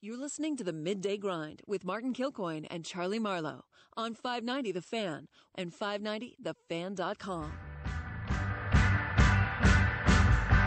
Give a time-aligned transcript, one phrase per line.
[0.00, 3.64] You're listening to the Midday Grind with Martin Kilcoyne and Charlie Marlowe
[3.96, 7.52] on 590 The Fan and 590thefan.com.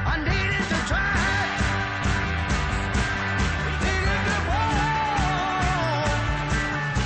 [0.04, 1.16] I needed to try.
[3.72, 6.12] Needed to walk.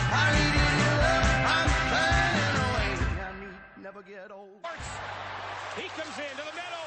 [0.09, 1.29] I needed your love.
[1.53, 2.89] I'm fading away.
[3.21, 4.65] I need never get old.
[5.77, 6.84] He comes into the middle.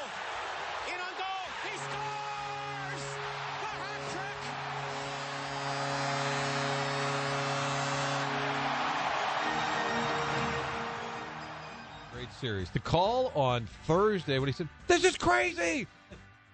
[12.39, 12.69] Series.
[12.69, 15.87] The call on Thursday when he said, This is crazy.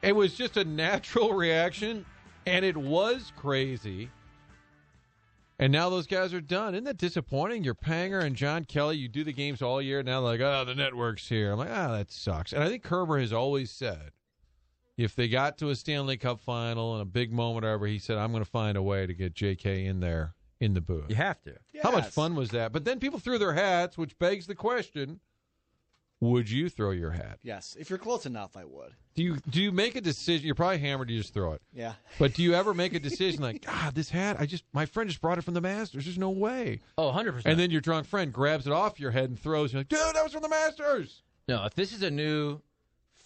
[0.02, 2.06] It was just a natural reaction,
[2.46, 4.10] and it was crazy.
[5.58, 6.76] And now those guys are done.
[6.76, 7.64] Isn't that disappointing?
[7.64, 8.98] You're Panger and John Kelly.
[8.98, 10.04] You do the games all year.
[10.04, 11.54] Now they're like, oh, the network's here.
[11.54, 12.52] I'm like, ah, that sucks.
[12.52, 14.12] And I think Kerber has always said,
[14.98, 18.00] if they got to a Stanley Cup final and a big moment or whatever, he
[18.00, 19.86] said, I'm going to find a way to get J.K.
[19.86, 21.06] in there in the booth.
[21.10, 21.56] You have to.
[21.82, 22.72] How much fun was that?
[22.72, 25.20] But then people threw their hats, which begs the question:
[26.32, 27.40] Would you throw your hat?
[27.44, 28.94] Yes, if you're close enough, I would.
[29.16, 30.46] Do you do you make a decision?
[30.46, 31.10] You're probably hammered.
[31.10, 31.62] You just throw it.
[31.74, 31.94] Yeah.
[32.20, 34.38] But do you ever make a decision like, ah, this hat?
[34.40, 36.06] I just my friend just brought it from the Masters.
[36.06, 36.82] There's no way.
[36.98, 37.44] Oh, 100%.
[37.46, 39.72] And then your drunk friend grabs it off your head and throws.
[39.72, 41.22] You're like, dude, that was from the Masters.
[41.48, 42.60] no, if this is a new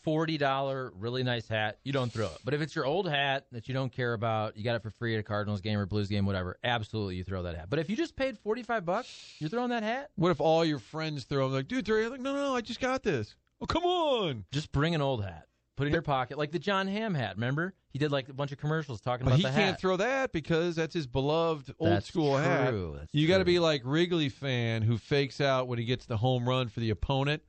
[0.05, 2.37] $40 really nice hat, you don't throw it.
[2.43, 4.89] But if it's your old hat that you don't care about, you got it for
[4.89, 7.69] free at a Cardinals game or Blues game, whatever, absolutely you throw that hat.
[7.69, 10.09] But if you just paid 45 bucks, you're throwing that hat?
[10.15, 12.11] What if all your friends throw them like, dude, throw it?
[12.11, 13.35] like, no, no, I just got this.
[13.61, 14.45] Oh, come on.
[14.51, 15.45] Just bring an old hat.
[15.75, 16.37] Put it in your pocket.
[16.37, 17.73] Like the John Hamm hat, remember?
[17.91, 19.79] He did like a bunch of commercials talking But about he the can't hat.
[19.79, 22.73] throw that because that's his beloved old That's school hat.
[22.73, 26.17] That's you got to be like Wrigley fan who fakes out when he gets the
[26.17, 27.43] home run for the opponent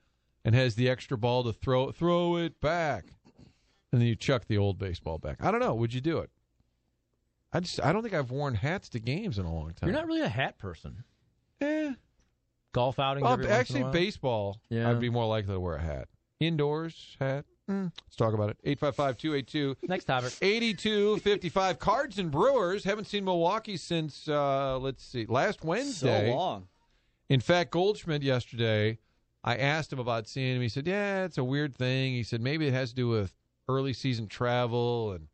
[0.44, 3.06] and has the extra ball to throw throw it back,
[3.92, 5.42] and then you chuck the old baseball back.
[5.42, 5.74] I don't know.
[5.74, 6.30] Would you do it?
[7.52, 9.88] I just I don't think I've worn hats to games in a long time.
[9.88, 11.04] You're not really a hat person.
[11.60, 11.92] Eh.
[12.72, 13.92] Golf outings Well, every once in a actually, while?
[13.92, 14.60] baseball.
[14.68, 14.88] Yeah.
[14.90, 16.08] I'd be more likely to wear a hat.
[16.38, 17.44] Indoors hat.
[17.68, 18.78] Mm, let's talk about it.
[18.80, 19.76] 855-282.
[19.88, 20.30] Next topic.
[20.40, 21.78] 82-55.
[21.78, 26.30] Cards and Brewers haven't seen Milwaukee since uh, let's see, last Wednesday.
[26.30, 26.68] So long.
[27.28, 28.98] In fact, Goldschmidt yesterday,
[29.42, 30.62] I asked him about seeing him.
[30.62, 33.34] He said, "Yeah, it's a weird thing." He said, "Maybe it has to do with
[33.68, 35.28] early season travel and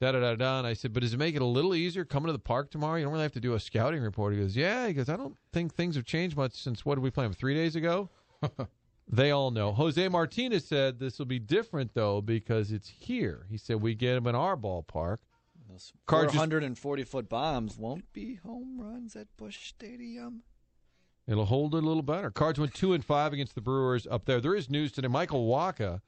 [0.00, 2.04] da da da da." And I said, "But does it make it a little easier
[2.04, 2.96] coming to the park tomorrow?
[2.96, 5.16] You don't really have to do a scouting report." He goes, "Yeah." He goes, "I
[5.16, 8.08] don't think things have changed much since what did we play him three days ago?"
[9.08, 9.72] they all know.
[9.72, 13.46] Jose Martinez said this will be different though because it's here.
[13.50, 15.18] He said we get him in our ballpark.
[15.68, 16.38] Those Cards just-
[17.04, 20.42] foot bombs won't be home runs at Busch Stadium.
[21.32, 22.30] It'll hold it a little better.
[22.30, 24.40] Cards went two and five against the Brewers up there.
[24.40, 25.08] There is news today.
[25.08, 26.00] Michael Wacha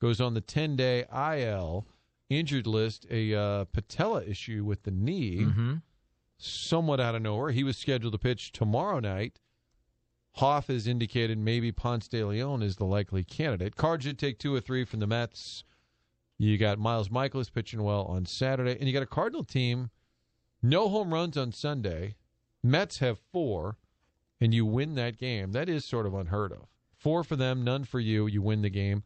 [0.00, 1.86] goes on the ten day IL
[2.28, 5.74] injured list, a uh, patella issue with the knee, Mm-hmm.
[6.38, 7.50] somewhat out of nowhere.
[7.52, 9.38] He was scheduled to pitch tomorrow night.
[10.38, 13.76] Hoff has indicated maybe Ponce de Leon is the likely candidate.
[13.76, 15.62] Cards did take two or three from the Mets.
[16.36, 19.90] You got Miles Mikolas pitching well on Saturday, and you got a Cardinal team.
[20.60, 22.16] No home runs on Sunday.
[22.64, 23.76] Mets have four,
[24.40, 25.52] and you win that game.
[25.52, 26.66] That is sort of unheard of.
[26.96, 28.26] Four for them, none for you.
[28.26, 29.02] You win the game,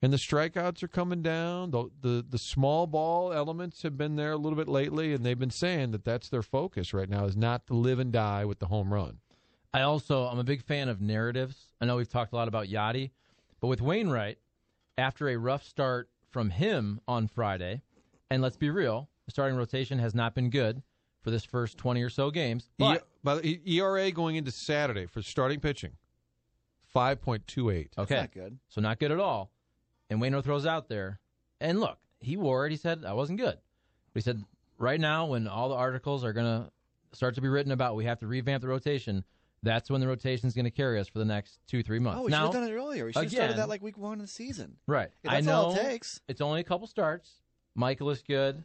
[0.00, 1.70] and the strikeouts are coming down.
[1.70, 5.38] The the the small ball elements have been there a little bit lately, and they've
[5.38, 8.58] been saying that that's their focus right now is not to live and die with
[8.58, 9.18] the home run.
[9.74, 11.72] I also I'm a big fan of narratives.
[11.80, 13.10] I know we've talked a lot about Yadi,
[13.60, 14.38] but with Wainwright,
[14.96, 17.82] after a rough start from him on Friday,
[18.30, 20.82] and let's be real, the starting rotation has not been good
[21.22, 22.70] for this first 20 or so games.
[22.78, 25.92] But by the ERA going into Saturday for starting pitching,
[26.86, 27.92] five point two eight.
[27.98, 28.58] okay, not good.
[28.68, 29.50] so not good at all.
[30.08, 31.20] And Waino throws out there,
[31.60, 32.70] and look, he wore it.
[32.70, 33.58] He said I wasn't good,
[34.12, 34.42] but he said
[34.78, 36.70] right now when all the articles are going to
[37.16, 39.24] start to be written about we have to revamp the rotation.
[39.62, 42.20] That's when the rotation is going to carry us for the next two, three months.
[42.20, 43.04] Oh, we should have done it earlier.
[43.06, 44.76] We should have started that like week one of the season.
[44.86, 45.10] Right.
[45.24, 46.20] Yeah, I that's know all it takes.
[46.28, 47.42] it's only a couple starts.
[47.74, 48.62] Michael is good.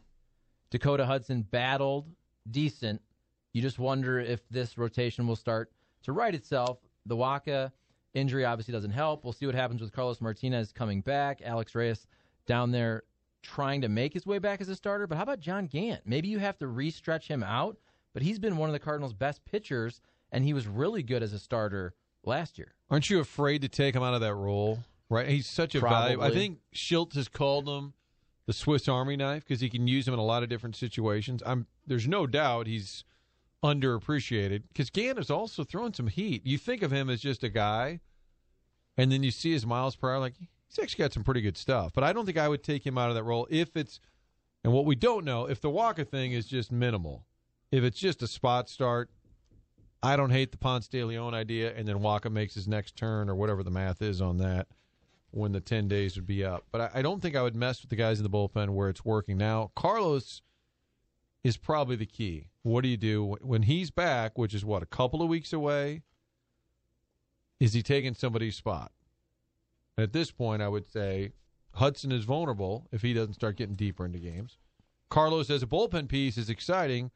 [0.70, 2.06] Dakota Hudson battled,
[2.50, 3.02] decent.
[3.54, 5.72] You just wonder if this rotation will start
[6.02, 6.78] to right itself.
[7.06, 7.72] The Wacha
[8.12, 9.24] injury obviously doesn't help.
[9.24, 11.40] We'll see what happens with Carlos Martinez coming back.
[11.42, 12.06] Alex Reyes
[12.46, 13.04] down there
[13.42, 15.06] trying to make his way back as a starter.
[15.06, 16.02] But how about John Gant?
[16.04, 17.78] Maybe you have to re-stretch him out.
[18.12, 21.32] But he's been one of the Cardinals' best pitchers, and he was really good as
[21.32, 22.74] a starter last year.
[22.90, 24.84] Aren't you afraid to take him out of that role?
[25.08, 26.20] Right, he's such a value.
[26.22, 27.92] I think Shildt has called him
[28.46, 31.42] the Swiss Army knife because he can use him in a lot of different situations.
[31.44, 33.04] I'm there's no doubt he's
[33.64, 36.46] underappreciated because Gant is also throwing some heat.
[36.46, 38.00] You think of him as just a guy,
[38.96, 40.20] and then you see his miles per hour.
[40.20, 41.92] Like he's actually got some pretty good stuff.
[41.94, 43.98] But I don't think I would take him out of that role if it's
[44.62, 47.26] And what we don't know, if the Wacha thing is just minimal,
[47.72, 49.10] if it's just a spot start,
[50.02, 53.30] I don't hate the Ponce de Leon idea, and then Wacha makes his next turn
[53.30, 54.66] or whatever the math is on that
[55.30, 56.64] when the 10 days would be up.
[56.70, 58.88] But I, I don't think I would mess with the guys in the bullpen where
[58.88, 59.70] it's working now.
[59.74, 60.42] Carlos
[61.44, 62.48] is probably the key.
[62.62, 66.02] What do you do when he's back, which is what, a couple of weeks away?
[67.60, 68.90] Is he taking somebody's spot?
[69.96, 71.32] At this point, I would say
[71.74, 74.58] Hudson is vulnerable if he doesn't start getting deeper into games.
[75.10, 77.10] Carlos as a bullpen piece is exciting,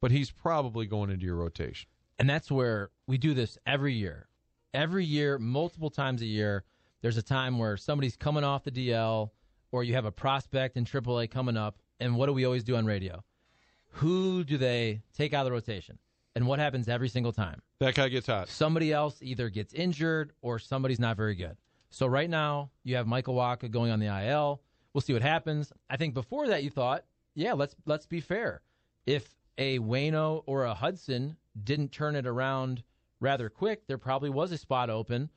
[0.00, 1.88] but he's probably going into your rotation.
[2.18, 4.28] And that's where we do this every year.
[4.72, 6.64] Every year, multiple times a year,
[7.02, 9.30] there's a time where somebody's coming off the DL
[9.72, 11.76] or you have a prospect in AAA coming up.
[12.00, 13.22] And what do we always do on radio?
[13.94, 15.98] Who do they take out of the rotation?
[16.34, 17.62] And what happens every single time?
[17.78, 18.48] That guy gets hot.
[18.48, 21.56] Somebody else either gets injured or somebody's not very good.
[21.90, 24.60] So right now, you have Michael Wacha going on the IL.
[24.92, 25.72] We'll see what happens.
[25.88, 27.04] I think before that, you thought,
[27.36, 28.62] yeah, let's let's be fair.
[29.06, 32.82] If a Wayno or a Hudson didn't turn it around
[33.20, 35.30] rather quick, there probably was a spot open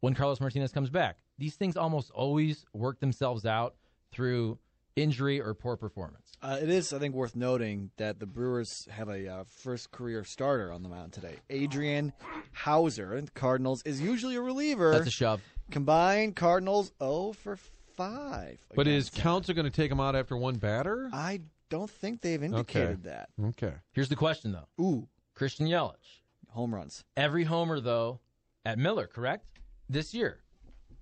[0.00, 1.18] when Carlos Martinez comes back.
[1.38, 3.76] These things almost always work themselves out
[4.12, 4.58] through
[4.96, 6.23] injury or poor performance.
[6.44, 10.24] Uh, it is, I think, worth noting that the Brewers have a uh, first career
[10.24, 11.36] starter on the mound today.
[11.48, 12.12] Adrian
[12.52, 14.92] Houser, and Cardinals is usually a reliever.
[14.92, 15.40] That's a shove.
[15.70, 17.56] Combined Cardinals 0 for
[17.96, 18.58] 5.
[18.76, 19.22] But is against him.
[19.22, 21.08] Counsell going to take him out after one batter?
[21.14, 23.30] I don't think they've indicated that.
[23.42, 23.72] Okay.
[23.92, 26.20] Here's the question, though Ooh, Christian Yelich.
[26.50, 27.04] home runs.
[27.16, 28.20] Every homer, though,
[28.66, 29.46] at Miller, correct?
[29.88, 30.42] This year.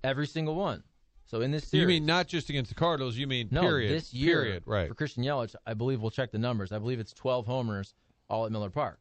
[0.05, 0.83] Every single one.
[1.33, 1.81] So in this series.
[1.81, 3.17] You mean not just against the Cardinals?
[3.17, 3.91] You mean no, period?
[3.91, 4.43] this year.
[4.43, 4.63] Period.
[4.67, 4.87] Right.
[4.87, 6.71] For Christian Yelich, I believe we'll check the numbers.
[6.71, 7.95] I believe it's 12 homers
[8.29, 8.99] all at Miller Park.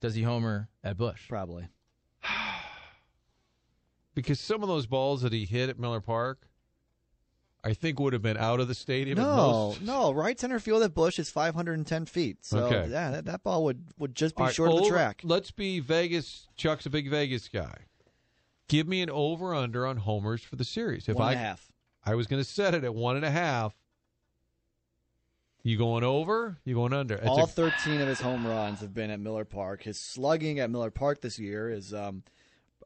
[0.00, 1.28] Does he homer at Busch?
[1.28, 1.66] Probably.
[4.14, 6.48] Because some of those balls that he hit at Miller Park,
[7.62, 9.16] I think would have been out of the stadium.
[9.16, 9.36] No,
[9.68, 9.82] most.
[9.82, 10.10] no.
[10.12, 12.38] Right center field at Busch is 510 feet.
[12.44, 12.88] So Okay.
[12.90, 15.20] yeah, that, that ball would, would just be All right, short of the over- track.
[15.22, 16.48] Let's be Vegas.
[16.56, 17.76] Chuck's a big Vegas guy.
[18.68, 21.08] Give me an over under on homers for the series.
[21.08, 21.72] If One I and a half.
[22.04, 23.74] I was going to set it at one and a half.
[25.62, 26.58] You going over?
[26.64, 27.16] You going under?
[27.16, 29.82] It's All a- 13 of his home runs have been at Miller Park.
[29.82, 32.22] His slugging at Miller Park this year is um,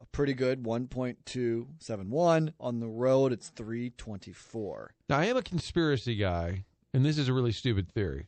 [0.01, 2.53] a pretty good 1.271.
[2.59, 4.93] On the road, it's 324.
[5.09, 8.27] Now, I am a conspiracy guy, and this is a really stupid theory,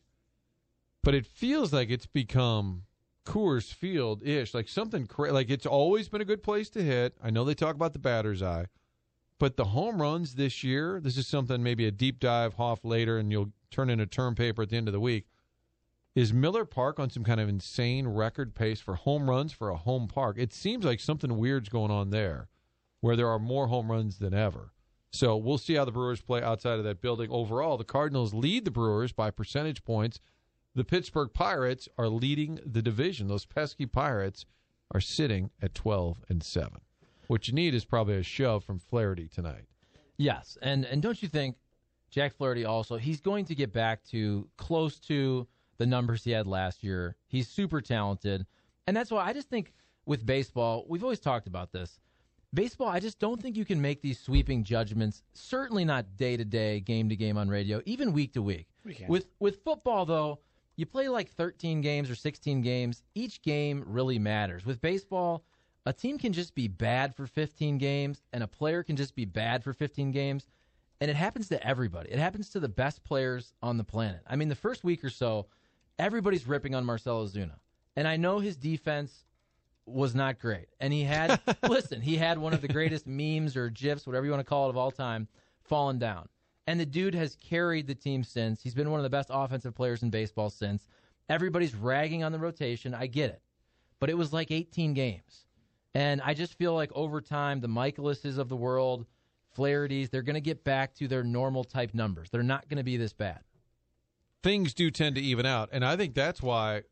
[1.02, 2.84] but it feels like it's become
[3.26, 7.14] Coors Field ish, like something cra- like it's always been a good place to hit.
[7.22, 8.66] I know they talk about the batter's eye,
[9.38, 13.18] but the home runs this year, this is something maybe a deep dive Hoff later,
[13.18, 15.26] and you'll turn in a term paper at the end of the week.
[16.14, 19.76] Is Miller Park on some kind of insane record pace for home runs for a
[19.76, 20.36] home park?
[20.38, 22.48] It seems like something weird's going on there,
[23.00, 24.72] where there are more home runs than ever.
[25.10, 27.30] So we'll see how the Brewers play outside of that building.
[27.30, 30.20] Overall, the Cardinals lead the Brewers by percentage points.
[30.76, 33.28] The Pittsburgh Pirates are leading the division.
[33.28, 34.44] Those pesky Pirates
[34.92, 36.70] are sitting at 12 and 7.
[37.28, 39.64] What you need is probably a shove from Flaherty tonight.
[40.18, 41.56] Yes, and and don't you think
[42.10, 45.46] Jack Flaherty also he's going to get back to close to
[45.78, 47.16] the numbers he had last year.
[47.26, 48.44] He's super talented,
[48.86, 49.72] and that's why I just think
[50.04, 52.00] with baseball we've always talked about this.
[52.52, 55.22] Baseball, I just don't think you can make these sweeping judgments.
[55.32, 58.68] Certainly not day to day, game to game on radio, even week to week.
[59.08, 60.40] With with football though,
[60.76, 63.02] you play like 13 games or 16 games.
[63.14, 64.66] Each game really matters.
[64.66, 65.42] With baseball,
[65.86, 69.24] a team can just be bad for 15 games and a player can just be
[69.24, 70.46] bad for 15 games.
[71.00, 72.10] And it happens to everybody.
[72.10, 74.20] It happens to the best players on the planet.
[74.26, 75.46] I mean, the first week or so,
[75.98, 77.56] everybody's ripping on Marcell Ozuna.
[77.96, 79.24] And I know his defense
[79.86, 80.68] was not great.
[80.80, 84.32] And he had, listen, he had one of the greatest memes or GIFs, whatever you
[84.32, 85.28] want to call it, of all time,
[85.60, 86.28] fallen down.
[86.66, 88.62] And the dude has carried the team since.
[88.62, 90.88] He's been one of the best offensive players in baseball since.
[91.28, 92.94] Everybody's ragging on the rotation.
[92.94, 93.42] I get it.
[94.00, 95.46] But it was like 18 games.
[95.94, 99.06] And I just feel like over time, the Mikolases of the world,
[99.52, 102.28] Flaherty's, they're going to get back to their normal type numbers.
[102.30, 103.40] They're not going to be this bad.
[104.42, 105.70] Things do tend to even out.
[105.72, 106.82] And I think that's why,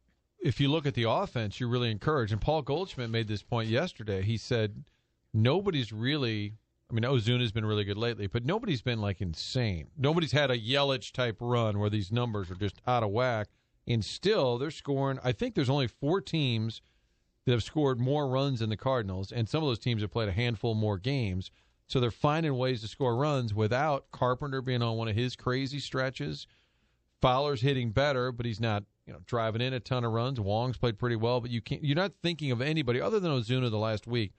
[0.40, 2.32] if you look at the offense, you're really encouraged.
[2.32, 4.22] And Paul Goldschmidt made this point yesterday.
[4.22, 4.84] He said,
[5.32, 6.54] nobody's really.
[6.90, 9.88] I mean, Ozuna's been really good lately, but nobody's been like insane.
[9.96, 13.48] Nobody's had a Yelich type run where these numbers are just out of whack.
[13.86, 15.18] And still, they're scoring.
[15.22, 16.82] I think there's only four teams
[17.44, 20.28] that have scored more runs than the Cardinals, and some of those teams have played
[20.28, 21.50] a handful more games.
[21.86, 25.78] So they're finding ways to score runs without Carpenter being on one of his crazy
[25.78, 26.46] stretches.
[27.20, 30.40] Fowler's hitting better, but he's not, you know, driving in a ton of runs.
[30.40, 31.84] Wong's played pretty well, but you can't.
[31.84, 34.32] You're not thinking of anybody other than Ozuna the last week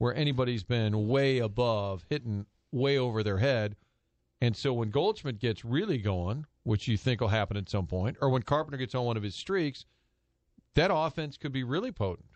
[0.00, 3.76] where anybody's been way above, hitting way over their head.
[4.40, 8.16] And so when Goldschmidt gets really going, which you think will happen at some point,
[8.22, 9.84] or when Carpenter gets on one of his streaks,
[10.74, 12.30] that offense could be really potent.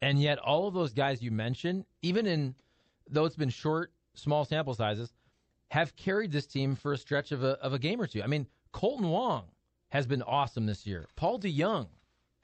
[0.00, 2.54] And yet, all of those guys you mentioned, even in
[3.10, 5.12] though it's been short, small sample sizes,
[5.68, 8.22] have carried this team for a stretch of a of a game or two.
[8.22, 9.44] I mean, Kolten Wong
[9.90, 11.06] has been awesome this year.
[11.16, 11.88] Paul DeJong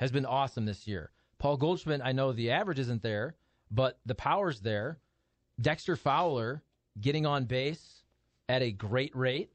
[0.00, 1.12] has been awesome this year.
[1.38, 3.36] Paul Goldschmidt, I know the average isn't there,
[3.70, 4.98] but the power's there.
[5.60, 6.62] Dexter Fowler
[7.00, 8.02] getting on base
[8.48, 9.50] at a great rate.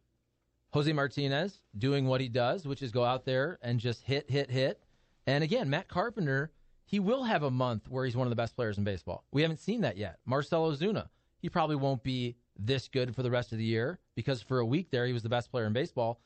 [0.72, 4.50] Jose Martinez doing what he does, which is go out there and just hit, hit,
[4.50, 4.82] hit.
[5.26, 6.52] And again, Matt Carpenter,
[6.86, 9.24] he will have a month where he's one of the best players in baseball.
[9.32, 10.20] We haven't seen that yet.
[10.26, 11.08] Marcell Ozuna,
[11.40, 14.66] he probably won't be this good for the rest of the year because for a
[14.66, 16.20] week there, he was the best player in baseball.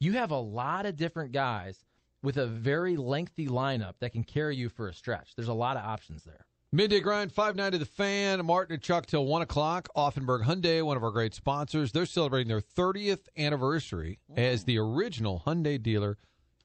[0.00, 1.84] You have a lot of different guys
[2.22, 5.34] with a very lengthy lineup that can carry you for a stretch.
[5.36, 6.46] There's a lot of options there.
[6.74, 8.46] Midday grind, five nine to the fan.
[8.46, 9.88] Martin and Chuck till one o'clock.
[9.94, 11.92] Auffenberg Hyundai, one of our great sponsors.
[11.92, 16.16] They're celebrating their 30th anniversary as the original Hyundai dealer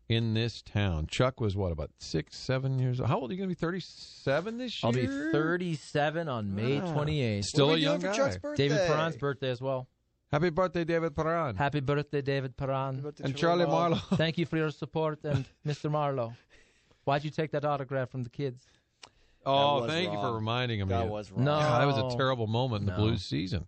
[0.08, 1.08] in this town.
[1.08, 3.10] Chuck was what about six, seven years old?
[3.10, 3.60] How old are you going to be?
[3.60, 4.88] 37 this year.
[4.88, 6.86] I'll be 37 on May ah.
[6.86, 7.44] 28th.
[7.44, 8.14] Still What a young guy.
[8.14, 8.38] Chuck's?
[8.56, 9.90] David Perron's birthday as well.
[10.32, 13.02] Happy birthday, David Perron Happy birthday, David Perron.
[13.02, 14.00] Birthday, and Charlie Marlowe.
[14.14, 15.92] Thank you for your support, and Mr.
[15.92, 16.34] Marlowe.
[17.04, 18.66] Why'd you take that autograph from the kids?
[19.46, 20.90] Oh, was thank you for reminding him.
[20.90, 21.46] That of was wrong.
[21.46, 21.52] No.
[21.60, 22.98] God, that was a terrible moment in the No.
[22.98, 23.66] Blues season.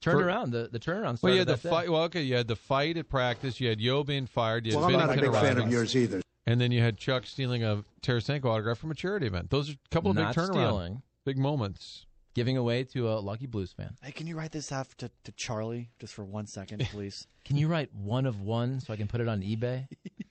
[0.00, 0.50] Turned For- around.
[0.52, 1.70] The the turnaround started Well, you had the that day.
[1.70, 1.90] fight.
[1.90, 3.60] Well, okay, you had the fight at practice.
[3.60, 4.66] You had Yeo being fired.
[4.66, 6.20] You had Well, I'm not a Binnington big fan of yours either.
[6.46, 9.50] And then you had Chuck stealing a Tarasenko autograph from a charity event.
[9.50, 11.02] Those are a couple of Not big turnaround, stealing.
[11.24, 12.06] big moments.
[12.34, 13.96] Giving away to a lucky Blues fan.
[14.02, 17.26] Hey, can you write this off to, to Charlie just for one second, please?
[17.46, 19.88] Can you write one of one so I can put it on eBay?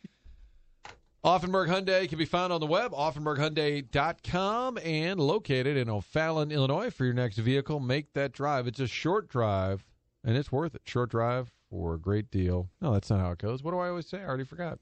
[1.25, 6.91] Auffenberg Hyundai can be found on the web, auffenberghyundai.com, and located in O'Fallon, Illinois.
[6.91, 8.67] For your next vehicle, make that drive.
[8.67, 9.83] It's a short drive,
[10.23, 10.83] and it's worth it.
[10.85, 12.69] Short drive for a great deal.
[12.79, 13.63] No, that's not how it goes.
[13.63, 14.19] What do I always say?
[14.19, 14.77] I already forgot.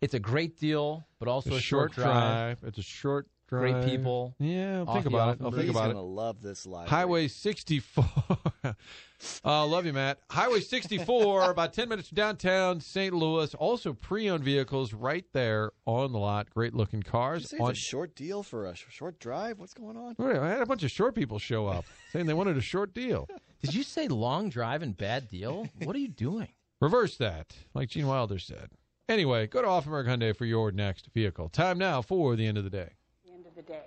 [0.00, 2.58] It's a great deal, but also a a short drive.
[2.66, 3.60] It's a short drive.
[3.82, 4.34] Great people.
[4.38, 5.42] Yeah, I'll think about it.
[5.42, 5.54] I'll Auffenberg.
[5.54, 5.94] think He's about it.
[5.94, 6.88] gonna love this live.
[6.88, 8.04] Highway 64.
[9.44, 10.18] uh, love you, Matt.
[10.30, 13.12] Highway 64, about 10 minutes from downtown St.
[13.14, 13.54] Louis.
[13.54, 16.50] Also, pre owned vehicles right there on the lot.
[16.50, 17.50] Great looking Did you cars.
[17.50, 19.58] say On- it's a short deal for a short drive?
[19.58, 20.14] What's going on?
[20.18, 22.94] Wait, I had a bunch of short people show up saying they wanted a short
[22.94, 23.28] deal.
[23.62, 25.68] Did you say long drive and bad deal?
[25.82, 26.48] What are you doing?
[26.80, 28.70] Reverse that, like Gene Wilder said.
[29.08, 31.48] Anyway, go to Auffenberg Hyundai for your next vehicle.
[31.48, 32.90] Time now for the end of the day.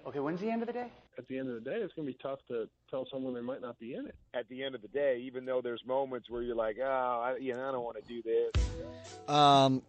[0.05, 0.87] Okay, when's the end of the day?
[1.17, 3.41] at the end of the day, it's going to be tough to tell someone they
[3.41, 4.15] might not be in it.
[4.33, 7.37] at the end of the day, even though there's moments where you're like, oh, I,
[7.37, 9.29] you know, I don't want to do this.
[9.29, 9.81] Um,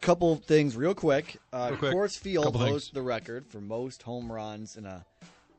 [0.00, 1.36] couple things real quick.
[1.52, 1.94] Uh, Real quick.
[1.94, 2.70] Coors Field Couple things.
[2.70, 5.04] holds the record for most home runs in a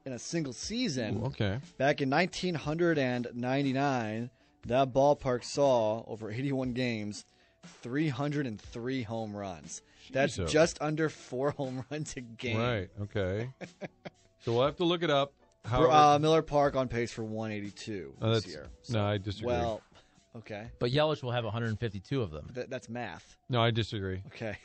[0.05, 1.21] in a single season.
[1.21, 1.59] Ooh, okay.
[1.77, 4.29] Back in 1999,
[4.65, 7.25] that ballpark saw over 81 games,
[7.81, 9.81] 303 home runs.
[10.11, 10.51] That's Jesus.
[10.51, 12.57] just under four home runs a game.
[12.57, 12.89] Right.
[13.03, 13.49] Okay.
[14.39, 15.33] so we'll have to look it up.
[15.63, 18.67] For, However, uh, Miller Park on pace for 182 Oh, this that's- year.
[18.89, 19.47] no, I disagree.
[19.47, 19.81] Well,
[20.37, 20.67] okay.
[20.79, 22.49] But Yelich will have 152 of them.
[22.55, 23.35] Th- that's math.
[23.49, 24.21] no, I disagree.
[24.27, 24.57] Okay.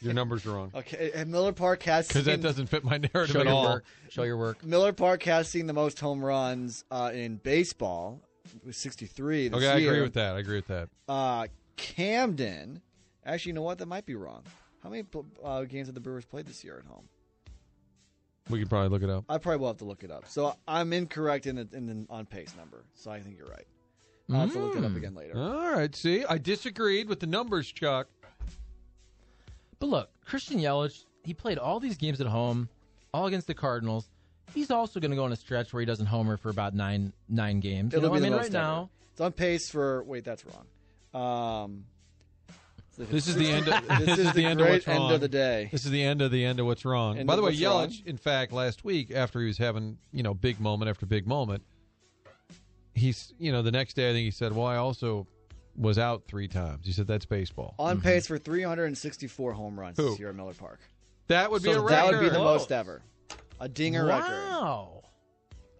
[0.00, 0.70] Your number's are wrong.
[0.76, 1.10] Okay.
[1.12, 3.64] And Miller Park has Because that doesn't fit my narrative Show at your all.
[3.64, 3.84] work.
[4.10, 4.64] Show your work.
[4.64, 8.20] Miller Park has seen the most home runs uh, in baseball
[8.64, 10.36] with 63 this Okay, I agree with that.
[10.36, 10.88] I agree with that.
[11.08, 12.82] Uh, Camden,
[13.24, 13.78] actually, you know what?
[13.78, 14.42] That might be wrong.
[14.82, 15.04] How many
[15.42, 17.08] uh, games have the Brewers played this year at home?
[18.50, 19.24] We can probably look it up.
[19.28, 20.24] I probably will have to look it up.
[20.28, 22.84] So I'm incorrect in the in the on pace number.
[22.94, 23.66] So I think you're right.
[24.30, 25.38] I'll have to look it up again later.
[25.38, 25.94] All right.
[25.94, 28.08] See, I disagreed with the numbers, Chuck.
[29.78, 32.68] But look, Christian Yelich, he played all these games at home,
[33.14, 34.08] all against the Cardinals.
[34.54, 37.12] He's also going to go on a stretch where he doesn't homer for about nine
[37.28, 37.92] nine games.
[37.92, 40.02] You It'll know, be I the mean, most right now, It's on pace for.
[40.04, 40.64] Wait, that's wrong.
[41.18, 41.84] Um,
[42.96, 43.68] This is the end.
[43.68, 45.68] Of, This, this is, is the the end of great what's end of the day.
[45.70, 47.18] This is the end of the end of what's wrong.
[47.18, 48.06] End By the way, what's Yelich, wrong.
[48.06, 51.62] in fact, last week after he was having you know big moment after big moment,
[52.94, 55.26] he's you know the next day I think he said, "Well, I also
[55.76, 60.10] was out three times." He said, "That's baseball." On pace for 364 home runs Who?
[60.10, 60.80] this year at Miller Park.
[61.28, 62.60] That would be So a That would be the Close.
[62.62, 63.02] most ever.
[63.60, 64.30] A dinger record.
[64.50, 64.97] wow.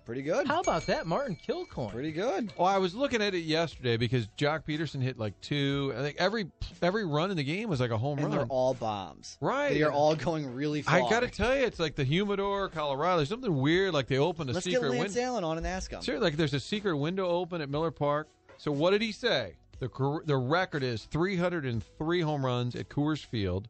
[0.08, 0.46] Pretty good.
[0.46, 1.90] How about that, Martin Kilcoyne?
[1.92, 2.50] Pretty good.
[2.56, 5.92] Oh, I was looking at it yesterday because Joc Pederson hit like two.
[5.94, 6.50] I think every
[6.80, 8.30] every run in the game was like a home And run.
[8.38, 9.36] they're all bombs.
[9.42, 9.74] Right.
[9.74, 10.94] They are all going really far.
[10.94, 13.18] I got to tell you, it's like the Humidor, Colorado.
[13.18, 13.92] There's something weird.
[13.92, 15.20] Like they opened a Let's get secret Lance window.
[15.28, 16.00] Allen on and ask him.
[16.00, 18.28] Seriously, like there's a secret window open at Miller Park.
[18.56, 19.56] So what did he say?
[19.78, 19.90] The
[20.24, 23.68] the record is 303 home runs at Coors Field.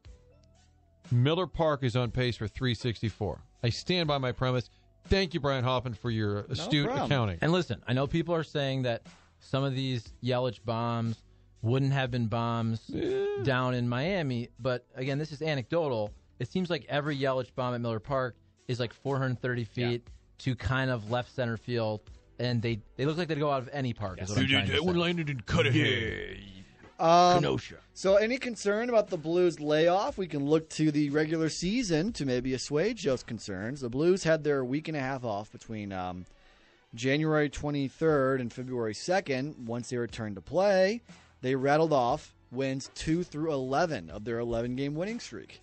[1.11, 3.41] Miller Park is on pace for 364.
[3.61, 4.69] I stand by my premise.
[5.09, 7.05] Thank you, Brian Hoffman, for your astute problem.
[7.05, 7.37] accounting.
[7.41, 9.03] And listen, I know people are saying that
[9.39, 11.21] some of these Yelich bombs
[11.61, 12.79] wouldn't have been bombs
[13.43, 14.49] down in Miami.
[14.59, 16.13] But again, this is anecdotal.
[16.39, 18.35] It seems like every Yelich bomb at Miller Park
[18.67, 20.07] is like 430 feet
[20.39, 22.01] to kind of left center field,
[22.39, 24.21] and they they look like they'd go out of any park.
[24.21, 24.79] Is what I'm trying to say.
[24.79, 26.58] landed in Cudahy.
[26.99, 27.77] Um, Kenosha.
[27.93, 30.17] So, any concern about the Blues layoff?
[30.17, 33.81] We can look to the regular season to maybe assuage those concerns.
[33.81, 36.25] The Blues had their week and a half off between um,
[36.93, 39.59] January 23rd and February 2nd.
[39.59, 41.01] Once they returned to play,
[41.41, 45.61] they rattled off wins 2 through 11 of their 11 game winning streak.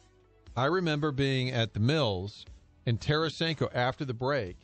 [0.57, 2.47] I remember being at the Mills
[2.87, 4.57] and Tarasenko after the break.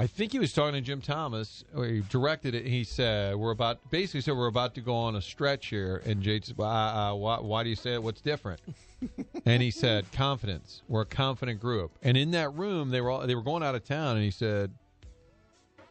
[0.00, 1.62] I think he was talking to Jim Thomas.
[1.76, 2.66] Or he directed it.
[2.66, 6.22] He said, "We're about basically said we're about to go on a stretch here." And
[6.22, 8.02] Jade said, well, uh, uh, why, "Why do you say it?
[8.02, 8.60] What's different?"
[9.44, 10.80] and he said, "Confidence.
[10.88, 13.74] We're a confident group." And in that room, they were all, they were going out
[13.74, 14.72] of town, and he said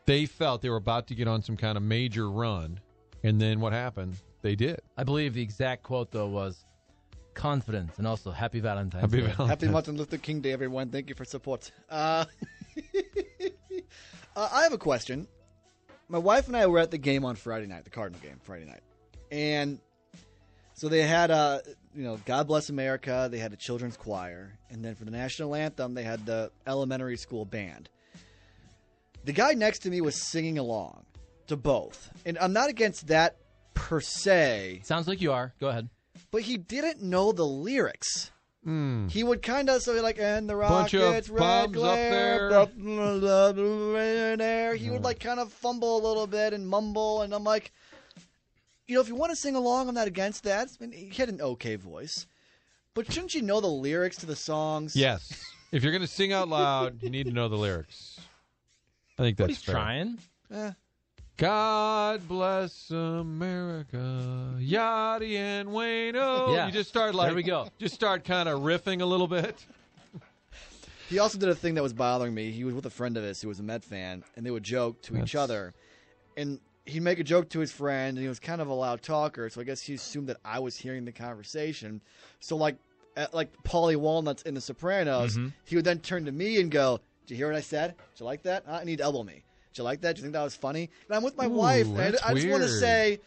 [0.07, 2.79] they felt they were about to get on some kind of major run.
[3.23, 4.15] And then what happened?
[4.41, 4.81] They did.
[4.97, 6.65] I believe the exact quote though was
[7.35, 9.27] confidence and also happy Valentine's Happy Day.
[9.27, 10.89] Valentine's Happy Martin Luther King Day, everyone.
[10.89, 11.71] Thank you for support.
[11.89, 12.25] Uh,
[14.39, 15.27] uh, I have a question.
[16.07, 18.65] My wife and I were at the game on Friday night, the Cardinal game Friday
[18.65, 18.81] night,
[19.31, 19.79] and
[20.73, 21.59] so they had uh,
[21.93, 23.27] you know, God Bless America.
[23.29, 27.17] They had a children's choir, and then for the national anthem, they had the elementary
[27.17, 27.89] school band.
[29.25, 31.05] The guy next to me was singing along
[31.47, 33.35] to both, and I'm not against that
[33.73, 34.81] per se.
[34.83, 35.53] Sounds like you are.
[35.59, 35.89] Go ahead.
[36.31, 38.31] But he didn't know the lyrics.
[38.65, 42.09] He would kind of say like, "And the Bunch of rockets, red bombs up glare,
[42.09, 46.53] there." blah, blah, blah, blah, there." He would like kind of fumble a little bit
[46.53, 47.71] and mumble, and I'm like,
[48.87, 50.69] you know, if you want to sing along, I'm not against that.
[50.81, 52.27] I mean, he had an okay voice,
[52.93, 54.95] but shouldn't you know the lyrics to the songs?
[54.95, 55.41] Yes.
[55.71, 58.19] if you're going to sing out loud, you need to know the lyrics.
[59.17, 59.75] I think But that's he's fair.
[59.75, 60.17] trying.
[60.51, 60.71] Eh.
[61.39, 63.97] God bless America,
[64.59, 66.53] Yadi and Wayno.
[66.53, 66.65] Yeah.
[66.65, 67.69] You just start like There we go.
[67.79, 69.65] Just start kind of riffing a little bit.
[71.09, 72.51] He also did a thing that was bothering me.
[72.51, 74.63] He was with a friend of his who was a Met fan, and they would
[74.63, 75.73] joke to each other.
[76.35, 79.01] And he'd make a joke to his friend, and he was kind of a loud
[79.01, 82.01] talker, so I guess he assumed that I was hearing the conversation.
[82.41, 82.75] So, like,
[83.15, 85.47] at, like Paulie Walnuts in The Sopranos, Mm-hmm.
[85.63, 87.95] he would then turn to me and go, "Did you hear what I said?
[88.13, 88.65] Did you like that?
[88.67, 88.79] Huh?
[88.81, 89.45] And he'd elbow me.
[89.71, 90.15] Did you like that?
[90.15, 92.33] Do you think that was funny?" And I'm with my Ooh, wife, and I, I
[92.33, 93.19] just want to say,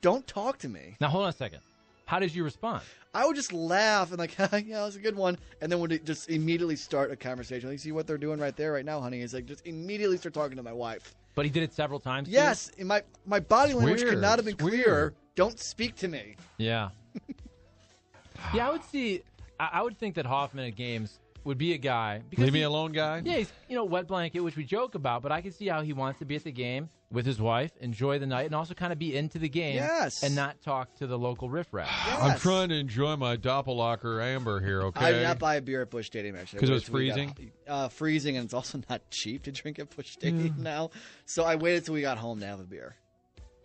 [0.00, 1.60] "Don't talk to me." Now hold on a second.
[2.06, 2.82] How did you respond?
[3.14, 6.04] I would just laugh and like, yeah, that was a good one, and then would
[6.04, 7.68] just immediately start a conversation.
[7.68, 9.20] Like, see what they're doing right there, right now, honey?
[9.20, 11.14] Is like just immediately start talking to my wife.
[11.34, 12.28] But he did it several times.
[12.28, 14.10] Yes, and my my body language weird.
[14.14, 14.94] could not have been It's clearer.
[14.94, 15.14] weird.
[15.34, 16.36] Don't speak to me.
[16.58, 16.90] Yeah.
[18.54, 19.22] yeah, I would see.
[19.58, 22.22] I, I would think that Hoffman at games would be a guy.
[22.30, 23.22] Because Leave me he- alone, guy.
[23.24, 25.82] Yeah, he's you know wet blanket, which we joke about, but I can see how
[25.82, 28.72] he wants to be at the game with his wife, enjoy the night, and also
[28.74, 29.76] kind of be into the game.
[29.76, 30.22] Yes.
[30.22, 31.88] and not talk to the local riffraff.
[32.22, 35.06] I'm trying to enjoy my Doppelganger Amber here, okay?
[35.06, 37.24] I did not buy a beer at Busch Stadium actually because it was waited till
[37.24, 37.52] we freezing?
[37.66, 40.90] got- uh, freezing, and it's also not cheap to drink at Busch Stadium now.
[41.26, 42.96] So I waited till we got home to have a beer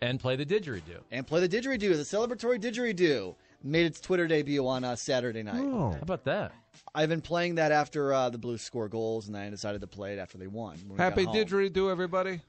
[0.00, 1.00] and play the didgeridoo.
[1.10, 1.80] and play the didgeridoo.
[1.96, 5.56] The celebratory didgeridoo made its Twitter debut on uh, Saturday night.
[5.60, 5.90] Oh.
[5.92, 6.52] How about that?
[6.94, 9.86] I've been playing that after uh, the Blues score goals, and then I decided to
[9.86, 10.76] play it after they won.
[10.78, 12.40] when we got Happy didgeridoo, everybody.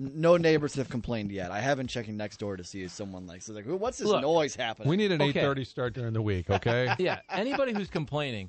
[0.00, 1.50] No neighbors have complained yet.
[1.50, 3.48] I haven't checking next door to see if someone likes.
[3.48, 4.88] It's like, what's this Look, noise happening?
[4.88, 5.40] We need an Okay.
[5.42, 6.94] 8:30 start during the week, okay?
[6.98, 8.48] Yeah, anybody who's complaining,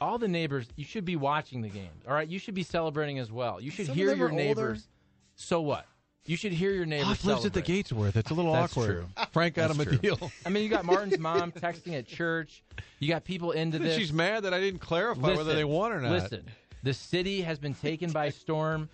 [0.00, 1.90] all the neighbors, you should be watching the game.
[2.06, 3.60] All right, you should be celebrating as well.
[3.60, 4.42] You should Some hear your are older.
[4.44, 4.88] neighbors.
[5.36, 5.86] So what?
[6.24, 7.04] You should hear your neighbors.
[7.06, 7.62] Oh, Hoff lives at the.
[7.62, 8.14] Gatesworth.
[8.16, 9.06] It's a little That's awkward.
[9.16, 9.24] true.
[9.32, 9.98] Frank got That's him a true.
[9.98, 10.32] deal.
[10.46, 12.62] I mean, you got Martin's mom texting at church.
[13.00, 13.96] You got people into this.
[13.98, 16.12] She's mad that I didn't clarify whether they won or not.
[16.12, 16.44] Listen,
[16.84, 18.88] the city has been taken by storm.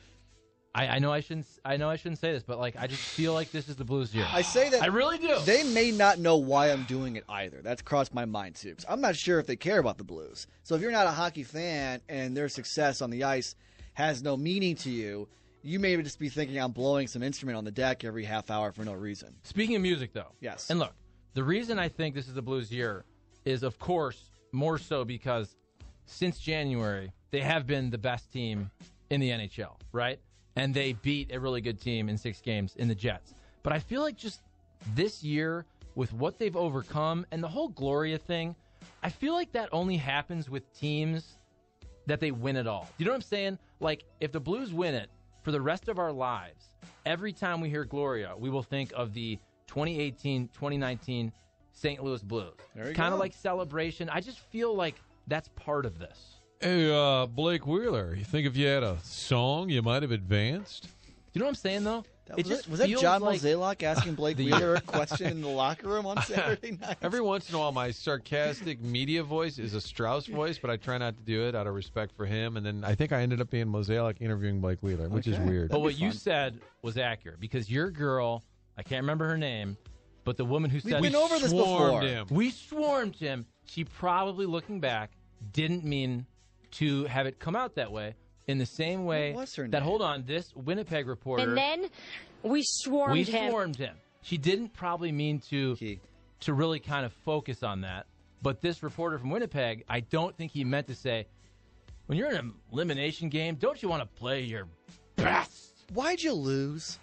[0.75, 1.47] I, I know I shouldn't.
[1.65, 3.85] I know I shouldn't say this, but like I just feel like this is the
[3.85, 4.27] Blues year.
[4.31, 5.39] I say that I really do.
[5.45, 7.61] they may not know why I'm doing it either.
[7.63, 8.75] That's crossed my mind too.
[8.75, 10.47] 'Cause I'm not sure if they care about the Blues.
[10.63, 13.55] So if you're not a hockey fan and their success on the ice
[13.95, 15.29] has no meaning to you,
[15.63, 18.73] you may just be thinking I'm blowing some instrument on the deck every half hour
[18.73, 19.35] for no reason.
[19.43, 20.71] Speaking of music, though, Yes.
[20.71, 20.95] And look,
[21.35, 23.05] the reason I think this is the Blues year
[23.45, 25.57] is, of course, more so because
[26.07, 28.71] since January they have been the best team
[29.11, 30.19] in the NHL, right?
[30.57, 33.35] And they beat a really good team in six games in the Jets.
[33.63, 34.41] But I feel like just
[34.95, 38.55] this year, with what they've overcome and the whole Gloria thing,
[39.03, 41.39] I feel like that only happens with teams
[42.07, 42.89] that they win it all.
[42.97, 43.59] You know what I'm saying?
[43.81, 45.11] Like, if the Blues win it
[45.43, 46.69] for the rest of our lives,
[47.07, 51.33] every time we hear Gloria, we will think of the 2018 2019
[51.73, 52.03] St.
[52.03, 52.55] Louis Blues.
[52.75, 54.09] You Kind of like celebration.
[54.09, 54.97] I just feel like
[55.27, 56.41] that's part of this.
[56.61, 60.89] Hey, uh, Blake Wheeler, you think if you had a song, you might have advanced?
[61.33, 62.05] You know what I'm saying though?
[62.27, 64.75] That it was, just it, was that feels John like Mozeliak asking Blake The- Wheeler
[64.75, 66.97] a uh, question in the locker room on Saturday night?
[67.01, 70.77] Every once in a while, my sarcastic media voice is a Strauss voice, but I
[70.77, 72.57] try not to do it out of respect for him.
[72.57, 75.45] And then I think I ended up being Mosaic interviewing Blake Wheeler, which is Okay.
[75.45, 75.71] weird.
[75.71, 78.43] But what you said was accurate because your girl,
[78.77, 79.77] I can't remember her name,
[80.25, 82.03] but the woman who We've said been over this swarmed before.
[82.03, 82.27] him.
[82.31, 83.47] we swarmed him.
[83.67, 85.13] She probably, looking back,
[85.53, 86.27] didn't mean
[86.73, 88.15] to have it come out that way.
[88.49, 91.87] In the same way What was her that, hold on, this Winnipeg reporter, And then
[92.43, 93.51] we swarmed we him.
[93.51, 93.95] swarmed him.
[94.23, 96.01] She didn't probably mean to Key.
[96.41, 98.07] to really kind of focus on that.
[98.43, 101.27] But this reporter from Winnipeg, I don't think he meant to say,
[102.07, 104.67] when you're in an elimination game, don't you want to play your
[105.17, 105.71] best?
[105.93, 106.99] Why'd you lose?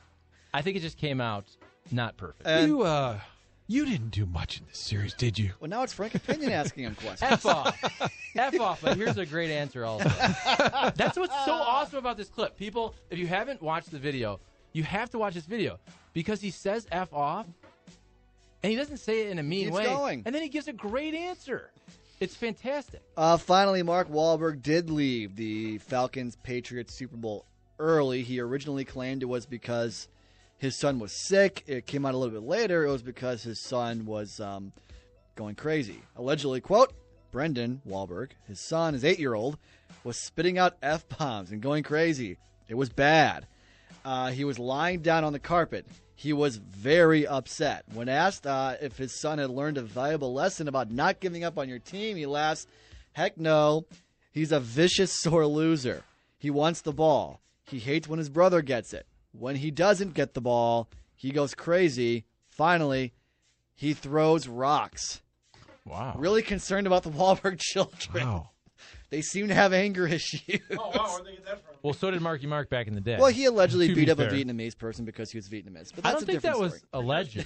[0.54, 1.46] I think it just came out
[1.92, 2.48] not perfect.
[2.48, 3.20] And, you, uh,
[3.68, 5.52] you didn't do much in this series, did you?
[5.60, 7.32] well, now it's Frank Opinion asking him questions.
[7.32, 8.12] F off.
[8.36, 8.82] F off.
[8.82, 10.10] But here's a great answer also.
[10.96, 12.58] That's what's so awesome about this clip.
[12.58, 14.40] People, if you haven't watched the video,
[14.74, 15.80] you have to watch this video
[16.14, 17.48] because he says F off
[18.62, 19.86] and he doesn't say it in a mean Keeps way.
[19.86, 20.24] going.
[20.26, 21.72] And then he gives a great answer.
[22.20, 23.02] It's fantastic.
[23.18, 27.46] Uh, finally, Mark Wahlberg did leave the Falcons Patriots Super Bowl
[27.80, 28.22] early.
[28.22, 30.08] He originally claimed it was because
[30.58, 31.64] his son was sick.
[31.68, 32.86] It came out a little bit later.
[32.86, 34.72] It was because his son was um,
[35.36, 36.02] going crazy.
[36.16, 36.94] Allegedly, quote,
[37.32, 39.58] Brendan Wahlberg, his son, his eight year old,
[40.04, 42.38] was spitting out F bombs and going crazy.
[42.68, 43.48] It was bad.
[44.04, 45.86] Uh, he was lying down on the carpet.
[46.16, 47.84] He was very upset.
[47.94, 51.58] When asked uh, if his son had learned a valuable lesson about not giving up
[51.58, 52.68] on your team, he laughs,
[53.16, 53.86] Heck no.
[54.32, 56.04] He's a vicious, sore loser.
[56.38, 57.42] He wants the ball.
[57.64, 59.08] He hates when his brother gets it.
[59.38, 62.26] When he doesn't get the ball, he goes crazy.
[62.50, 63.14] Finally,
[63.74, 65.22] he throws rocks.
[65.86, 66.16] Wow.
[66.18, 68.26] Really concerned about the Wahlberg children.
[68.28, 68.50] Wow.
[69.12, 70.62] They seem to have anger issues.
[70.78, 71.76] Oh wow, where'd they get that from?
[71.84, 73.18] Well, so did Marky Mark back in the day.
[73.20, 74.30] Well, he allegedly To be beat up fair.
[74.30, 75.92] a Vietnamese person because he was Vietnamese.
[75.96, 76.90] But I don't a think that different was story.
[76.94, 77.46] alleged.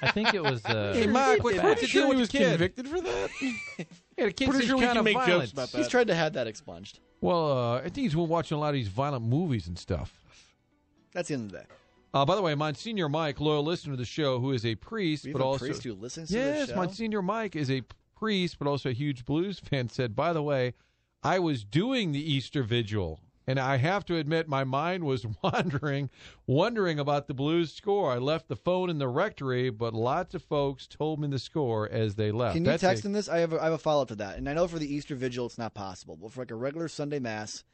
[0.00, 0.64] I think it was.
[0.64, 1.66] Uh, Hey, Mark, what, fact.
[1.66, 2.48] what's the deal with your kid?
[2.50, 3.30] convicted for that?
[3.40, 5.78] Yeah, the kid Pretty says sure we kind can of make jokes about that.
[5.78, 7.00] He's tried to have that expunged.
[7.20, 10.20] Well, uh, I think he's been watching a lot of these violent movies and stuff.
[11.12, 11.64] That's the end of the day.
[12.14, 15.26] Uh, by the way, Monsignor Mike, loyal listener to the show, who is a priest,
[15.32, 16.74] but a also priest who listens to yes.
[16.74, 17.82] Monsignor Mike is a
[18.18, 19.88] priest, but also a huge blues fan.
[19.88, 20.74] Said, by the way,
[21.22, 26.10] I was doing the Easter Vigil, and I have to admit, my mind was wandering,
[26.46, 28.12] wondering about the blues score.
[28.12, 31.88] I left the phone in the rectory, but lots of folks told me the score
[31.88, 32.56] as they left.
[32.56, 33.30] Can you That's text a- him this?
[33.30, 34.94] I have a, I have a follow up to that, and I know for the
[34.94, 37.64] Easter Vigil it's not possible, but for like a regular Sunday Mass,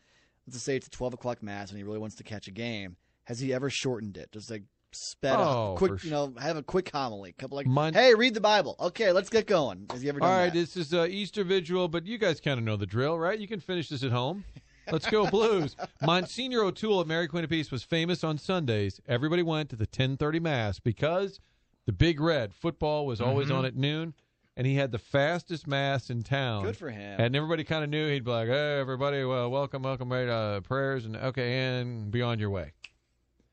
[0.47, 2.53] let's just say it's a twelve o'clock Mass, and he really wants to catch a
[2.53, 2.97] game.
[3.29, 4.33] Has he ever shortened it?
[4.33, 4.63] Just like
[4.93, 8.33] sped Oh, up, quick, you know, have a quick homily, couple like, Mon- hey, read
[8.33, 8.75] the Bible.
[8.81, 9.85] Okay, let's get going.
[9.91, 10.55] Has he ever done All right, that?
[10.59, 13.39] this is uh, Easter Vigil, but you guys kind of know the drill, right?
[13.39, 14.45] You can finish this at home.
[14.91, 15.77] Let's go Blues.
[16.01, 18.99] Monsignor O'Toole at Mary Queen of Peace was famous on Sundays.
[19.07, 21.39] Everybody went to the 1030 Mass because
[21.85, 24.15] the Big Red football was always on at noon,
[24.57, 26.63] and he had the fastest Mass in town.
[26.65, 27.21] Good for him.
[27.21, 30.61] And everybody kind of knew he'd be like, hey, everybody, well, welcome, welcome, right, uh,
[30.63, 32.73] prayers, and okay, and be on your way.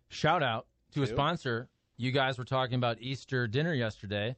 [0.10, 1.70] Shout out to a sponsor.
[1.98, 4.36] You guys were talking about Easter dinner yesterday.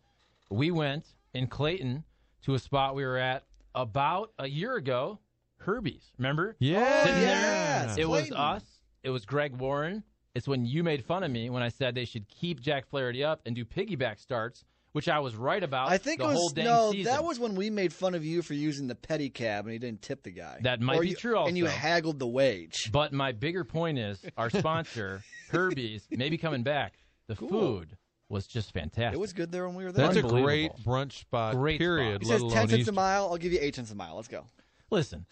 [0.50, 2.04] We went in Clayton
[2.44, 3.44] to a spot we were at
[3.76, 5.20] about a year ago.
[5.58, 6.56] Herbie's, remember?
[6.60, 7.04] Yeah.
[7.04, 8.04] Sitting yes, there.
[8.04, 8.38] It was Clayton.
[8.38, 8.64] us.
[9.04, 10.04] It was Greg Warren.
[10.36, 13.24] It's when you made fun of me when I said they should keep Jack Flaherty
[13.24, 15.90] up and do piggyback starts, which I was right about.
[15.90, 16.92] I think the it was whole dang no.
[16.92, 17.12] season.
[17.14, 20.02] That was when we made fun of you for using the pedicab and he didn't
[20.02, 20.60] tip the guy.
[20.62, 22.92] That might Or be you- true And you haggled the wage.
[22.92, 26.94] But my bigger point is our sponsor, Herbie's, maybe coming back.
[27.28, 27.98] The food
[28.30, 29.14] was just fantastic.
[29.18, 30.06] It was good there when we were there.
[30.08, 32.22] That's a great brunch spot, Great period.
[32.24, 32.92] He says ten cents Easter.
[32.92, 33.26] a mile.
[33.30, 34.16] I'll give you eight cents a mile.
[34.16, 34.46] Let's go.
[34.90, 35.26] Listen,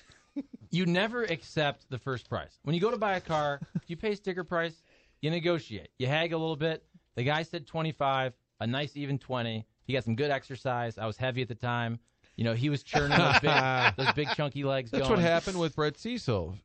[0.69, 2.59] you never accept the first price.
[2.63, 4.81] When you go to buy a car, you pay sticker price,
[5.21, 5.89] you negotiate.
[5.97, 6.83] You haggle a little bit.
[7.15, 9.65] The guy said 25, a nice even 20.
[9.85, 10.97] He got some good exercise.
[10.97, 11.99] I was heavy at the time.
[12.35, 13.51] You know, he was churning those big,
[13.97, 15.19] those big chunky legs That's going.
[15.19, 16.57] what happened with Brett Cecil.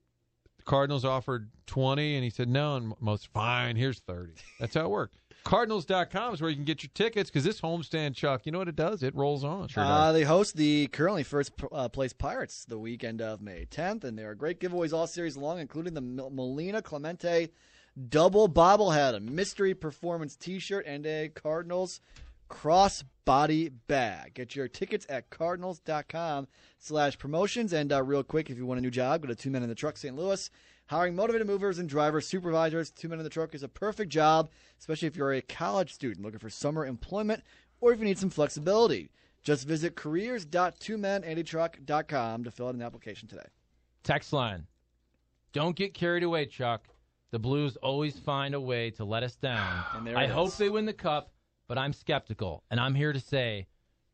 [0.56, 4.32] The Cardinals offered 20, and he said no, and most, fine, here's 30.
[4.58, 5.16] That's how it worked.
[5.44, 8.68] Cardinals.com is where you can get your tickets because this homestand, Chuck, you know what
[8.68, 9.02] it does?
[9.02, 9.68] It rolls on.
[9.68, 14.04] Sure Uh, they host the currently first uh, place Pirates the weekend of May 10th,
[14.04, 17.48] and there are great giveaways all series long, including the Molina Clemente
[18.08, 22.00] double bobblehead, a mystery performance T-shirt, and a Cardinals
[22.50, 24.34] crossbody bag.
[24.34, 27.72] Get your tickets at cardinals.com slash promotions.
[27.72, 29.68] And uh, real quick, if you want a new job, go to Two Men in
[29.68, 30.16] the Truck St.
[30.16, 30.50] Louis.
[30.86, 34.50] Hiring motivated movers and drivers, supervisors, Two Men in the Truck is a perfect job,
[34.78, 37.44] especially if you're a college student looking for summer employment
[37.80, 39.10] or if you need some flexibility.
[39.42, 43.46] Just visit careers.twomenandtruck.com to fill out an application today.
[44.02, 44.66] Text line.
[45.52, 46.89] Don't get carried away, Chuck.
[47.30, 49.84] The Blues always find a way to let us down.
[49.94, 51.32] And there I it hope they win the cup,
[51.68, 53.66] but I'm skeptical, and I'm here to say,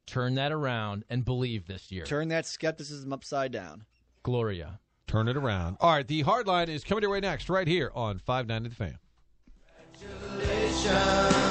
[0.07, 2.05] turn that around and believe this year.
[2.05, 3.85] Turn that skepticism upside down.
[4.23, 4.81] Gloria.
[5.07, 5.77] Turn it around.
[5.81, 8.75] All right, the hard line is coming your way next, right here on 590 The
[8.75, 8.99] Fan.
[10.01, 11.46] Congratulations.